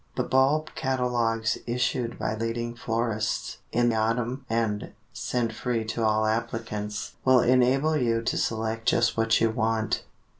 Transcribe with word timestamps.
The 0.15 0.23
Bulb 0.23 0.71
catalogues 0.73 1.59
issued 1.67 2.17
by 2.17 2.33
leading 2.33 2.73
florists 2.73 3.59
in 3.71 3.89
the 3.89 3.97
autumn, 3.97 4.47
and 4.49 4.93
sent 5.13 5.53
free 5.53 5.85
to 5.85 6.03
all 6.03 6.25
applicants, 6.25 7.13
will 7.23 7.41
enable 7.41 7.95
you 7.95 8.23
to 8.23 8.35
select 8.35 8.87
just 8.87 9.15
what 9.15 9.39
you 9.39 9.51
want. 9.51 10.01